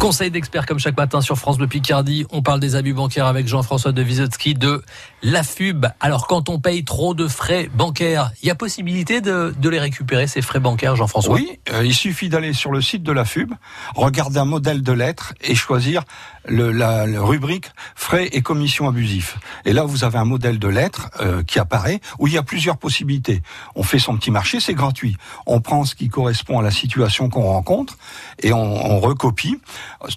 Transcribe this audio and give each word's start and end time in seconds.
Conseil 0.00 0.30
d'experts 0.30 0.64
comme 0.64 0.78
chaque 0.78 0.96
matin 0.96 1.20
sur 1.20 1.36
France 1.36 1.58
Bleu 1.58 1.66
Picardie. 1.66 2.24
On 2.30 2.40
parle 2.40 2.60
des 2.60 2.76
abus 2.76 2.94
bancaires 2.94 3.26
avec 3.26 3.48
Jean-François 3.48 3.90
de 3.90 4.00
Wisotzki 4.00 4.54
de 4.54 4.80
la 5.24 5.42
FUB. 5.42 5.86
Alors 5.98 6.28
quand 6.28 6.48
on 6.48 6.60
paye 6.60 6.84
trop 6.84 7.14
de 7.14 7.26
frais 7.26 7.68
bancaires, 7.74 8.30
il 8.40 8.46
y 8.46 8.50
a 8.50 8.54
possibilité 8.54 9.20
de, 9.20 9.52
les 9.68 9.80
récupérer 9.80 10.28
ces 10.28 10.40
frais 10.40 10.60
bancaires, 10.60 10.94
Jean-François? 10.94 11.34
Oui, 11.34 11.58
euh, 11.72 11.84
il 11.84 11.94
suffit 11.94 12.28
d'aller 12.28 12.52
sur 12.52 12.70
le 12.70 12.80
site 12.80 13.02
de 13.02 13.10
la 13.10 13.24
FUB, 13.24 13.52
regarder 13.96 14.38
un 14.38 14.44
modèle 14.44 14.82
de 14.82 14.92
lettres 14.92 15.34
et 15.40 15.56
choisir 15.56 16.04
le, 16.46 16.70
la, 16.70 17.04
rubrique 17.20 17.66
frais 17.96 18.28
et 18.30 18.40
commissions 18.40 18.88
abusifs. 18.88 19.36
Et 19.64 19.72
là, 19.72 19.82
vous 19.82 20.04
avez 20.04 20.18
un 20.18 20.24
modèle 20.24 20.60
de 20.60 20.68
lettres 20.68 21.10
euh, 21.20 21.42
qui 21.42 21.58
apparaît 21.58 22.00
où 22.20 22.28
il 22.28 22.34
y 22.34 22.38
a 22.38 22.44
plusieurs 22.44 22.78
possibilités. 22.78 23.42
On 23.74 23.82
fait 23.82 23.98
son 23.98 24.16
petit 24.16 24.30
marché, 24.30 24.60
c'est 24.60 24.74
gratuit. 24.74 25.16
On 25.44 25.60
prend 25.60 25.84
ce 25.84 25.96
qui 25.96 26.08
correspond 26.08 26.60
à 26.60 26.62
la 26.62 26.70
situation 26.70 27.28
qu'on 27.28 27.42
rencontre 27.42 27.98
et 28.40 28.52
on, 28.52 28.92
on 28.92 29.00
recopie 29.00 29.58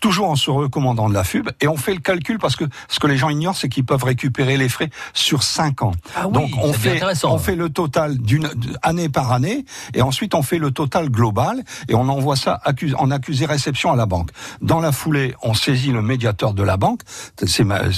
toujours 0.00 0.30
en 0.30 0.36
se 0.36 0.50
recommandant 0.50 1.08
de 1.08 1.14
la 1.14 1.24
FUB, 1.24 1.48
et 1.60 1.68
on 1.68 1.76
fait 1.76 1.94
le 1.94 2.00
calcul 2.00 2.38
parce 2.38 2.56
que 2.56 2.64
ce 2.88 2.98
que 2.98 3.06
les 3.06 3.16
gens 3.16 3.28
ignorent, 3.28 3.56
c'est 3.56 3.68
qu'ils 3.68 3.84
peuvent 3.84 4.04
récupérer 4.04 4.56
les 4.56 4.68
frais 4.68 4.90
sur 5.14 5.42
5 5.42 5.82
ans. 5.82 5.92
Ah 6.16 6.26
Donc 6.26 6.50
on 6.62 6.72
fait, 6.72 7.00
on 7.24 7.38
fait 7.38 7.56
le 7.56 7.70
total 7.70 8.18
d'une 8.18 8.48
année 8.82 9.08
par 9.08 9.32
année, 9.32 9.64
et 9.94 10.02
ensuite 10.02 10.34
on 10.34 10.42
fait 10.42 10.58
le 10.58 10.70
total 10.70 11.08
global, 11.10 11.62
et 11.88 11.94
on 11.94 12.08
envoie 12.08 12.36
ça 12.36 12.60
en 12.96 13.10
accusé 13.10 13.46
réception 13.46 13.92
à 13.92 13.96
la 13.96 14.06
banque. 14.06 14.30
Dans 14.60 14.80
la 14.80 14.92
foulée, 14.92 15.34
on 15.42 15.54
saisit 15.54 15.92
le 15.92 16.02
médiateur 16.02 16.54
de 16.54 16.62
la 16.62 16.76
banque. 16.76 17.00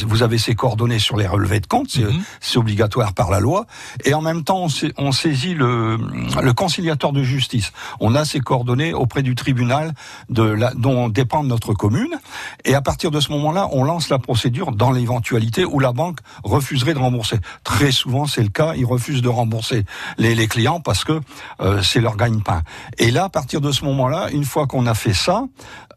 vous 0.06 0.22
avez 0.22 0.38
ses 0.38 0.54
coordonnées 0.54 0.98
sur 0.98 1.16
les 1.16 1.26
relevés 1.26 1.60
de 1.60 1.66
compte, 1.66 1.98
c'est 2.40 2.58
obligatoire 2.58 3.12
par 3.12 3.30
la 3.30 3.40
loi, 3.40 3.66
et 4.04 4.14
en 4.14 4.22
même 4.22 4.44
temps 4.44 4.66
on, 4.98 5.12
saisit 5.12 5.54
le, 5.54 5.98
le 6.42 6.52
conciliateur 6.52 7.12
de 7.12 7.22
justice. 7.22 7.72
On 8.00 8.14
a 8.14 8.24
ses 8.24 8.40
coordonnées 8.40 8.94
auprès 8.94 9.22
du 9.22 9.34
tribunal 9.34 9.94
de 10.28 10.42
la, 10.42 10.72
dont 10.74 11.08
dépend 11.08 11.42
notre 11.42 11.59
commune. 11.74 12.18
Et 12.64 12.74
à 12.74 12.80
partir 12.80 13.10
de 13.10 13.20
ce 13.20 13.30
moment-là, 13.32 13.68
on 13.72 13.84
lance 13.84 14.08
la 14.08 14.18
procédure 14.18 14.72
dans 14.72 14.90
l'éventualité 14.90 15.64
où 15.64 15.78
la 15.78 15.92
banque 15.92 16.18
refuserait 16.42 16.94
de 16.94 16.98
rembourser. 16.98 17.38
Très 17.64 17.92
souvent, 17.92 18.26
c'est 18.26 18.42
le 18.42 18.48
cas. 18.48 18.74
Ils 18.76 18.86
refusent 18.86 19.22
de 19.22 19.28
rembourser 19.28 19.84
les, 20.18 20.48
clients 20.48 20.80
parce 20.80 21.04
que 21.04 21.20
euh, 21.60 21.82
c'est 21.82 22.00
leur 22.00 22.16
gagne-pain. 22.16 22.62
Et 22.98 23.10
là, 23.10 23.24
à 23.24 23.28
partir 23.28 23.60
de 23.60 23.70
ce 23.72 23.84
moment-là, 23.84 24.30
une 24.32 24.44
fois 24.44 24.66
qu'on 24.66 24.86
a 24.86 24.94
fait 24.94 25.14
ça, 25.14 25.44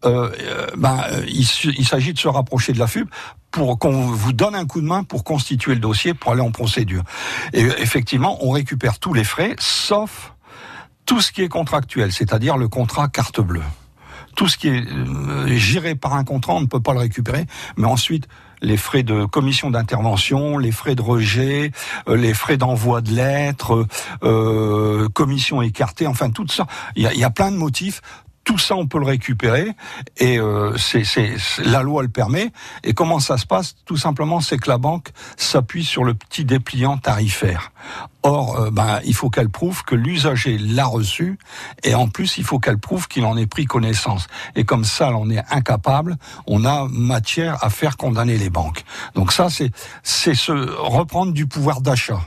euh, 0.06 0.30
euh 0.42 0.68
ben, 0.78 1.02
il, 1.28 1.48
il 1.78 1.88
s'agit 1.88 2.14
de 2.14 2.20
se 2.20 2.28
rapprocher 2.28 2.74
de 2.74 2.80
la 2.80 2.88
FUB 2.88 3.08
pour 3.52 3.78
qu'on 3.78 4.08
vous 4.08 4.34
donne 4.34 4.56
un 4.56 4.66
coup 4.66 4.82
de 4.82 4.88
main 4.88 5.04
pour 5.04 5.24
constituer 5.24 5.76
le 5.76 5.80
dossier, 5.80 6.14
pour 6.14 6.32
aller 6.32 6.42
en 6.42 6.52
procédure. 6.52 7.04
Et 7.54 7.62
effectivement, 7.62 8.38
on 8.42 8.50
récupère 8.50 9.00
tous 9.00 9.14
les 9.14 9.24
frais, 9.24 9.56
sauf 9.59 10.34
tout 11.06 11.22
ce 11.22 11.32
qui 11.32 11.44
est 11.44 11.50
contractuel, 11.50 12.12
c'est-à-dire 12.12 12.58
le 12.58 12.68
contrat 12.68 13.08
carte 13.08 13.40
bleue 13.42 13.62
tout 14.36 14.48
ce 14.48 14.58
qui 14.58 14.67
est 14.67 14.86
euh, 14.88 15.48
géré 15.48 15.95
par 15.95 16.14
un 16.14 16.23
contrat, 16.23 16.53
on 16.53 16.62
ne 16.62 16.67
peut 16.67 16.80
pas 16.80 16.94
le 16.94 17.00
récupérer. 17.00 17.45
Mais 17.78 17.88
ensuite, 17.88 18.28
les 18.62 18.78
frais 18.78 19.03
de 19.03 19.25
commission 19.25 19.70
d'intervention, 19.70 20.58
les 20.58 20.72
frais 20.72 20.95
de 20.95 21.02
rejet, 21.02 21.72
euh, 22.08 22.16
les 22.16 22.34
frais 22.34 22.58
d'envoi 22.58 23.02
de 23.02 23.12
lettres, 23.12 23.86
euh, 24.23 25.09
commission 25.09 25.62
écartée, 25.62 26.08
enfin 26.08 26.31
tout 26.31 26.48
ça. 26.48 26.66
Il 26.95 27.03
y 27.03 27.08
a, 27.08 27.14
y 27.14 27.23
a 27.23 27.30
plein 27.30 27.52
de 27.52 27.58
motifs 27.58 28.02
tout 28.44 28.58
ça, 28.58 28.76
on 28.76 28.88
peut 28.88 29.00
le 29.00 29.06
récupérer 29.06 29.72
et 30.18 30.38
euh, 30.38 30.76
c'est, 30.78 31.04
la 31.64 31.82
loi 31.82 32.04
le 32.04 32.10
permet. 32.10 32.52
Et 32.84 32.94
comment 32.94 33.20
ça 33.20 33.38
se 33.38 33.46
passe? 33.46 33.76
Tout 33.86 33.98
simplement, 33.98 34.42
c'est 34.42 34.58
que 34.58 34.70
la 34.70 34.78
banque 34.78 35.10
s'appuie 35.38 35.86
sur 35.86 36.04
le 36.04 36.14
petit 36.14 36.44
dépliant 36.44 36.98
tarifaire. 36.98 37.72
Or, 38.22 38.60
euh, 38.60 38.72
ben, 38.72 39.00
il 39.06 39.14
faut 39.14 39.30
qu'elle 39.30 39.50
prouve 39.50 39.84
que 39.84 39.96
l'usager 39.96 40.58
l'a 40.58 40.86
reçu 40.86 41.38
et 41.84 41.96
en 41.96 42.08
plus, 42.08 42.38
il 42.38 42.44
faut 42.44 42.60
qu'elle 42.60 42.80
prouve 42.80 43.08
qu'il 43.08 43.26
en 43.26 43.38
ait 43.38 43.48
pris 43.48 43.66
connaissance. 43.66 44.28
Et 44.56 44.66
comme 44.66 44.84
ça, 44.84 45.12
on 45.16 45.30
est 45.30 45.44
incapable, 45.50 46.18
on 46.46 46.66
a 46.66 46.88
matière 46.90 47.64
à 47.64 47.70
faire 47.70 47.98
condamner 47.98 48.38
les 48.38 48.50
banques. 48.50 48.84
Donc 49.16 49.32
ça, 49.32 49.50
c'est, 49.50 49.72
c'est 50.04 50.36
se 50.36 50.52
reprendre 50.52 51.32
du 51.32 51.48
pouvoir 51.48 51.82
d'achat 51.82 52.20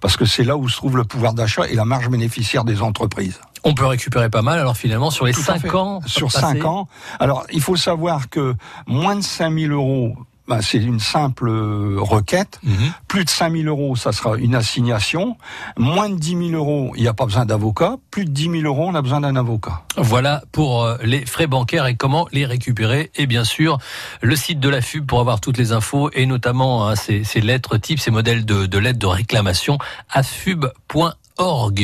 parce 0.00 0.16
que 0.16 0.24
c'est 0.24 0.44
là 0.44 0.56
où 0.56 0.68
se 0.68 0.76
trouve 0.76 0.96
le 0.96 1.04
pouvoir 1.04 1.34
d'achat 1.34 1.68
et 1.68 1.74
la 1.74 1.84
marge 1.84 2.08
bénéficiaire 2.08 2.64
des 2.64 2.82
entreprises. 2.82 3.38
On 3.64 3.74
peut 3.74 3.86
récupérer 3.86 4.30
pas 4.30 4.42
mal, 4.42 4.58
alors 4.58 4.76
finalement, 4.76 5.10
sur 5.10 5.26
les 5.26 5.32
5 5.32 5.74
ans. 5.74 6.00
Sur 6.06 6.32
5 6.32 6.64
ans. 6.64 6.88
Alors, 7.18 7.44
il 7.52 7.60
faut 7.60 7.76
savoir 7.76 8.28
que 8.28 8.54
moins 8.86 9.16
de 9.16 9.22
5000 9.22 9.72
euros 9.72 10.16
bah, 10.50 10.58
c'est 10.62 10.78
une 10.78 10.98
simple 10.98 11.48
euh, 11.48 11.94
requête. 12.00 12.58
Mhm. 12.64 12.92
Plus 13.06 13.24
de 13.24 13.30
5 13.30 13.52
000 13.52 13.68
euros, 13.68 13.94
ça 13.94 14.10
sera 14.10 14.36
une 14.36 14.56
assignation. 14.56 15.36
Moins 15.78 16.10
de 16.10 16.16
10 16.16 16.48
000 16.48 16.60
euros, 16.60 16.92
il 16.96 17.02
n'y 17.02 17.08
a 17.08 17.14
pas 17.14 17.24
besoin 17.24 17.46
d'avocat. 17.46 17.98
Plus 18.10 18.24
de 18.24 18.30
10 18.30 18.62
000 18.62 18.64
euros, 18.64 18.88
on 18.88 18.96
a 18.96 19.00
besoin 19.00 19.20
d'un 19.20 19.36
avocat. 19.36 19.84
Voilà 19.96 20.42
pour 20.50 20.82
euh, 20.82 20.96
les 21.04 21.24
frais 21.24 21.46
bancaires 21.46 21.86
et 21.86 21.94
comment 21.94 22.26
les 22.32 22.46
récupérer. 22.46 23.12
Et 23.14 23.28
bien 23.28 23.44
sûr, 23.44 23.78
le 24.22 24.34
site 24.34 24.58
de 24.58 24.68
la 24.68 24.82
FUB 24.82 25.06
pour 25.06 25.20
avoir 25.20 25.40
toutes 25.40 25.56
les 25.56 25.70
infos 25.70 26.10
et 26.14 26.26
notamment 26.26 26.88
hein, 26.88 26.96
ces, 26.96 27.22
lettres 27.40 27.76
types, 27.76 28.00
ces 28.00 28.10
modèles 28.10 28.44
de, 28.44 28.66
de 28.66 28.78
lettres 28.78 28.98
de 28.98 29.06
réclamation 29.06 29.78
à 30.10 30.24
fub.org. 30.24 31.78